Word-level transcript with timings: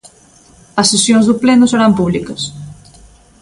"As 0.81 0.87
sesións 0.93 1.25
do 1.29 1.35
pleno 1.43 1.65
serán 1.71 1.91
públicas". 1.99 2.41